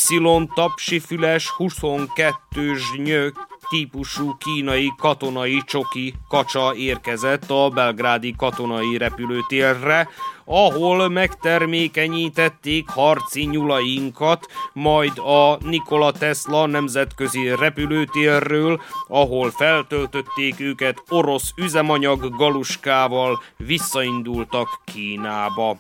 tapsifüles 0.53 1.53
22-s 1.57 2.97
nyök 2.97 3.49
típusú 3.69 4.37
kínai 4.37 4.93
katonai 4.97 5.61
csoki 5.65 6.13
kacsa 6.27 6.73
érkezett 6.75 7.51
a 7.51 7.69
belgrádi 7.69 8.35
katonai 8.37 8.97
repülőtérre, 8.97 10.09
ahol 10.45 11.09
megtermékenyítették 11.09 12.89
harci 12.89 13.45
nyulainkat, 13.45 14.47
majd 14.73 15.17
a 15.17 15.57
Nikola 15.61 16.11
Tesla 16.11 16.65
nemzetközi 16.65 17.55
repülőtérről, 17.59 18.81
ahol 19.07 19.51
feltöltötték 19.51 20.59
őket 20.59 21.03
orosz 21.09 21.51
üzemanyag 21.55 22.35
galuskával, 22.35 23.41
visszaindultak 23.57 24.67
Kínába. 24.85 25.77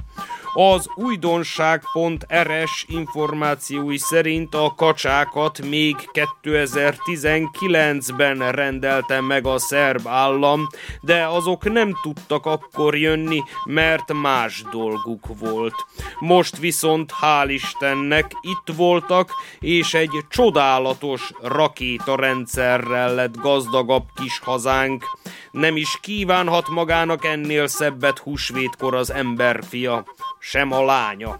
Az 0.53 0.89
újdonság.rs 0.95 2.85
információi 2.87 3.97
szerint 3.97 4.55
a 4.55 4.73
kacsákat 4.75 5.61
még 5.61 5.95
2019-ben 6.43 8.51
rendelte 8.51 9.21
meg 9.21 9.45
a 9.45 9.59
szerb 9.59 10.07
állam, 10.07 10.67
de 11.01 11.25
azok 11.25 11.71
nem 11.71 11.97
tudtak 12.01 12.45
akkor 12.45 12.97
jönni, 12.97 13.41
mert 13.65 14.13
más 14.13 14.50
dolguk 14.71 15.39
volt. 15.39 15.73
Most 16.19 16.57
viszont 16.57 17.11
hál' 17.21 17.47
Istennek 17.47 18.31
itt 18.41 18.75
voltak, 18.75 19.31
és 19.59 19.93
egy 19.93 20.25
csodálatos 20.29 21.31
rakétarendszerrel 21.41 23.13
lett 23.15 23.37
gazdagabb 23.37 24.05
kis 24.15 24.39
hazánk. 24.39 25.05
Nem 25.51 25.77
is 25.77 25.97
kívánhat 26.01 26.67
magának 26.69 27.25
ennél 27.25 27.67
szebbet 27.67 28.19
húsvétkor 28.19 28.95
az 28.95 29.11
emberfia 29.11 30.05
sem 30.39 30.71
a 30.71 30.85
lánya. 30.85 31.39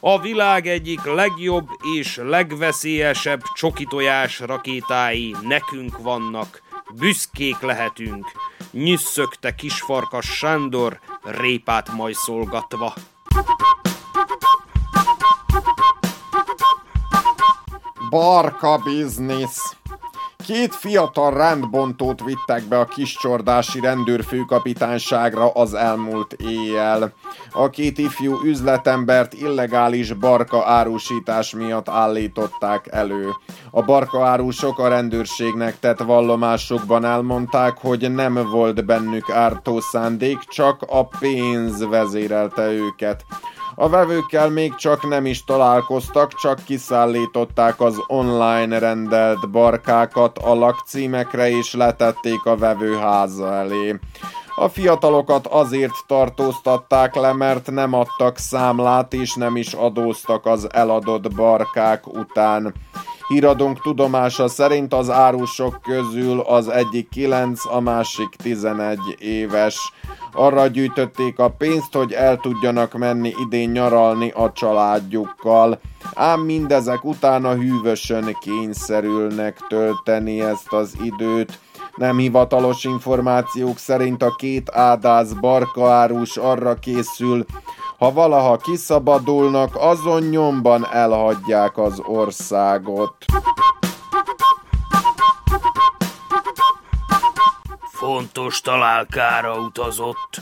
A 0.00 0.20
világ 0.20 0.66
egyik 0.66 1.04
legjobb 1.04 1.68
és 1.96 2.16
legveszélyesebb 2.16 3.42
csokitojás 3.54 4.40
rakétái 4.40 5.34
nekünk 5.42 5.98
vannak. 5.98 6.62
Büszkék 6.94 7.60
lehetünk. 7.60 8.26
Nyüsszögte 8.70 9.54
kisfarkas 9.54 10.26
Sándor, 10.26 11.00
répát 11.22 11.92
majszolgatva. 11.92 12.94
Barka 18.10 18.78
biznisz. 18.78 19.77
Két 20.48 20.74
fiatal 20.74 21.34
rendbontót 21.34 22.24
vittek 22.24 22.64
be 22.64 22.78
a 22.78 22.84
kiscsordási 22.84 23.80
rendőrfőkapitányságra 23.80 25.50
az 25.50 25.74
elmúlt 25.74 26.32
éjjel. 26.32 27.12
A 27.52 27.70
két 27.70 27.98
ifjú 27.98 28.40
üzletembert 28.44 29.34
illegális 29.34 30.12
barka 30.12 30.64
árusítás 30.66 31.54
miatt 31.54 31.88
állították 31.88 32.86
elő. 32.90 33.30
A 33.70 33.82
barka 33.82 34.26
árusok 34.26 34.78
a 34.78 34.88
rendőrségnek 34.88 35.78
tett 35.80 35.98
vallomásokban 35.98 37.04
elmondták, 37.04 37.78
hogy 37.78 38.12
nem 38.12 38.34
volt 38.50 38.84
bennük 38.84 39.30
ártó 39.30 39.80
szándék, 39.80 40.38
csak 40.38 40.82
a 40.86 41.06
pénz 41.06 41.88
vezérelte 41.88 42.70
őket. 42.70 43.24
A 43.80 43.88
vevőkkel 43.88 44.50
még 44.50 44.74
csak 44.74 45.08
nem 45.08 45.26
is 45.26 45.44
találkoztak, 45.44 46.34
csak 46.34 46.64
kiszállították 46.64 47.80
az 47.80 47.96
online 48.06 48.78
rendelt 48.78 49.50
barkákat 49.50 50.38
a 50.38 50.54
lakcímekre 50.54 51.50
és 51.50 51.74
letették 51.74 52.44
a 52.44 52.56
vevőháza 52.56 53.54
elé. 53.54 53.98
A 54.56 54.68
fiatalokat 54.68 55.46
azért 55.46 55.92
tartóztatták 56.06 57.14
le, 57.14 57.32
mert 57.32 57.70
nem 57.70 57.92
adtak 57.92 58.38
számlát 58.38 59.12
és 59.12 59.34
nem 59.34 59.56
is 59.56 59.72
adóztak 59.72 60.46
az 60.46 60.72
eladott 60.72 61.34
barkák 61.34 62.06
után. 62.06 62.74
Híradónk 63.28 63.80
tudomása 63.80 64.48
szerint 64.48 64.94
az 64.94 65.10
árusok 65.10 65.80
közül 65.82 66.40
az 66.40 66.68
egyik 66.68 67.08
9, 67.08 67.64
a 67.64 67.80
másik 67.80 68.28
11 68.28 68.98
éves. 69.18 69.92
Arra 70.32 70.66
gyűjtötték 70.66 71.38
a 71.38 71.48
pénzt, 71.48 71.92
hogy 71.92 72.12
el 72.12 72.36
tudjanak 72.36 72.92
menni 72.92 73.34
idén 73.44 73.70
nyaralni 73.70 74.30
a 74.30 74.52
családjukkal. 74.52 75.80
Ám 76.14 76.40
mindezek 76.40 77.04
után 77.04 77.44
a 77.44 77.54
hűvösön 77.54 78.36
kényszerülnek 78.40 79.58
tölteni 79.68 80.40
ezt 80.40 80.72
az 80.72 80.96
időt. 81.02 81.58
Nem 81.98 82.18
hivatalos 82.18 82.84
információk 82.84 83.78
szerint 83.78 84.22
a 84.22 84.34
két 84.34 84.70
ádász 84.70 85.32
barkaárus 85.32 86.36
arra 86.36 86.74
készül, 86.74 87.44
ha 87.98 88.12
valaha 88.12 88.56
kiszabadulnak, 88.56 89.76
azon 89.76 90.22
nyomban 90.22 90.86
elhagyják 90.92 91.78
az 91.78 92.00
országot. 92.04 93.14
Fontos 97.92 98.60
találkára 98.60 99.58
utazott. 99.58 100.40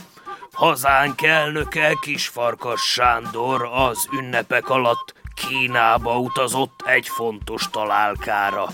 Hazánk 0.51 1.21
elnöke 1.21 1.97
Kisfarkas 2.01 2.81
Sándor 2.81 3.69
az 3.73 4.07
ünnepek 4.19 4.69
alatt 4.69 5.13
Kínába 5.35 6.19
utazott 6.19 6.83
egy 6.85 7.07
fontos 7.07 7.69
találkára 7.69 8.67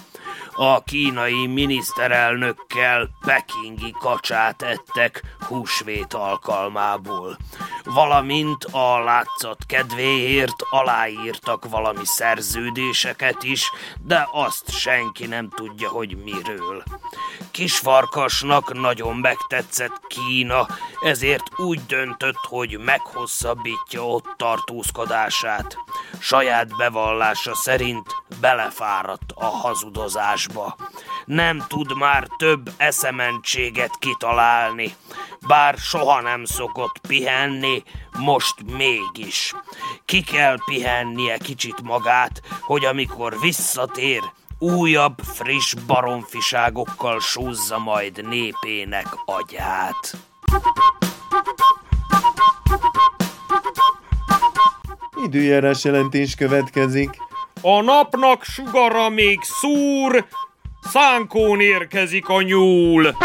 a 0.56 0.84
kínai 0.84 1.48
miniszterelnökkel 1.48 3.10
pekingi 3.26 3.96
kacsát 4.00 4.62
ettek 4.62 5.22
húsvét 5.48 6.14
alkalmából. 6.14 7.38
Valamint 7.84 8.64
a 8.64 9.04
látszat 9.04 9.58
kedvéért 9.68 10.56
aláírtak 10.70 11.70
valami 11.70 12.06
szerződéseket 12.06 13.44
is, 13.44 13.72
de 14.02 14.28
azt 14.32 14.72
senki 14.72 15.26
nem 15.26 15.50
tudja, 15.50 15.90
hogy 15.90 16.18
miről. 16.24 16.84
Kisfarkasnak 17.52 18.74
nagyon 18.74 19.16
megtetszett 19.16 20.02
Kína, 20.08 20.68
ezért 21.04 21.60
úgy 21.60 21.86
döntött, 21.86 22.40
hogy 22.48 22.80
meghosszabbítja 22.80 24.08
ott 24.08 24.26
tartózkodását. 24.38 25.78
Saját 26.20 26.78
bevallása 26.78 27.56
szerint 27.56 28.08
belefáradt 28.42 29.32
a 29.36 29.46
hazudozásba. 30.48 30.76
Nem 31.26 31.64
tud 31.68 31.98
már 31.98 32.28
több 32.38 32.72
eszementséget 32.78 33.98
kitalálni, 34.00 34.96
bár 35.48 35.78
soha 35.78 36.22
nem 36.22 36.46
szokott 36.46 37.00
pihenni, 37.08 37.84
most 38.20 38.56
mégis. 38.78 39.54
Ki 40.06 40.22
kell 40.22 40.58
pihennie 40.66 41.38
kicsit 41.38 41.82
magát, 41.82 42.42
hogy 42.62 42.86
amikor 42.86 43.40
visszatér, 43.40 44.22
újabb, 44.60 45.20
friss 45.20 45.74
baromfiságokkal 45.74 47.20
súzza 47.20 47.78
majd 47.78 48.28
népének 48.28 49.08
agyát. 49.26 50.18
Időjárás 55.26 55.84
jelentés 55.84 56.36
következik. 56.36 57.18
A 57.66 57.82
napnak 57.82 58.44
sugara 58.44 59.10
még 59.10 59.40
szúr, 59.42 60.26
szánkón 60.92 61.60
érkezik 61.60 62.28
a 62.28 62.42
nyúl. 62.42 63.16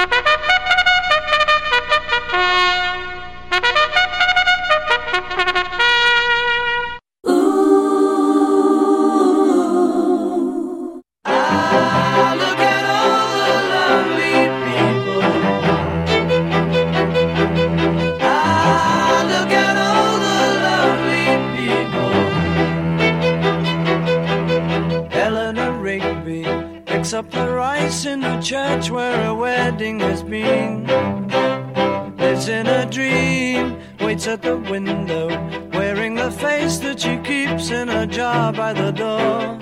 In 37.70 37.88
a 37.88 38.06
jar 38.06 38.52
by 38.52 38.72
the 38.72 38.90
door. 38.90 39.58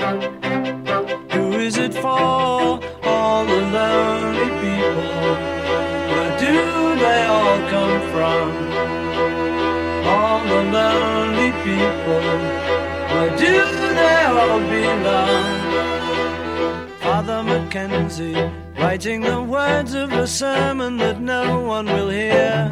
Who 1.33 1.53
is 1.59 1.77
it 1.77 1.93
for? 1.95 2.81
All 3.03 3.45
the 3.45 3.61
lonely 3.77 4.51
people. 4.63 5.35
Where 6.11 6.39
do 6.39 6.97
they 7.05 7.23
all 7.27 7.59
come 7.75 8.01
from? 8.13 8.47
All 10.07 10.41
the 10.45 10.63
lonely 10.77 11.53
people. 11.67 12.27
Where 13.13 13.37
do 13.37 13.55
they 14.01 14.23
all 14.25 14.61
belong? 14.61 15.57
Father 17.01 17.43
Mackenzie, 17.43 18.37
writing 18.79 19.21
the 19.23 19.43
words 19.43 19.95
of 19.95 20.13
a 20.13 20.27
sermon 20.27 20.97
that 20.99 21.21
no 21.21 21.61
one 21.61 21.87
will 21.87 22.11
hear. 22.11 22.71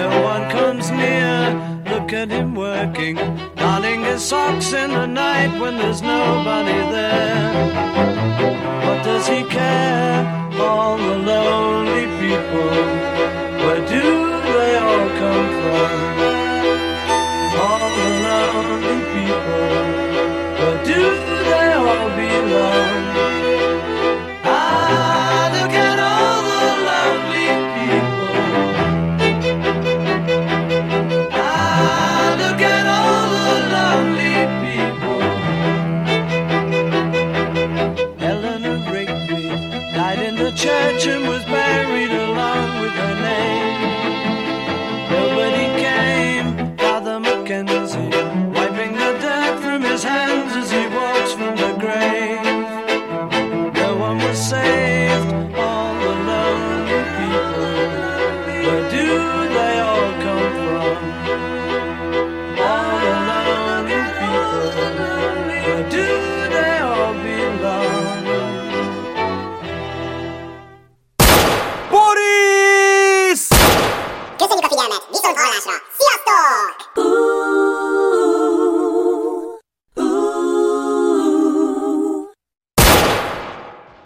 No 0.00 0.08
one 0.22 0.50
comes 0.50 0.90
near 0.90 1.75
look 2.06 2.12
at 2.12 2.28
him 2.28 2.54
working, 2.54 3.16
darning 3.56 4.04
his 4.04 4.24
socks 4.24 4.72
in 4.72 4.90
the 4.92 5.06
night 5.06 5.60
when 5.60 5.76
there's 5.76 6.02
nobody 6.02 6.78
there. 6.94 7.52
What 8.86 9.02
does 9.02 9.26
he 9.26 9.42
care 9.42 10.52
for 10.52 10.62
all 10.62 10.98
the 10.98 11.16
lonely 11.16 12.06
people? 12.22 12.70
Where 13.62 13.82
do 13.88 14.06
they 14.52 14.72
all 14.86 15.08
come 15.22 15.48
from? 15.62 15.94
All 17.66 17.88
the 17.98 18.10
lonely 18.28 18.98
people, 19.14 19.66
where 20.60 20.84
do 20.84 21.02
they 21.50 21.72
all 21.72 22.08
belong? 22.20 23.15